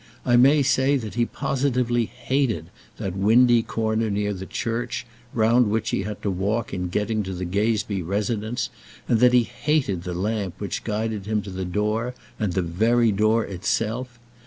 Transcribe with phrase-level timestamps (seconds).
[0.25, 5.91] I may say that he positively hated that windy corner near the church, round which
[5.91, 8.71] he had to walk in getting to the Gazebee residence,
[9.07, 13.11] and that he hated the lamp which guided him to the door, and the very
[13.11, 14.17] door itself.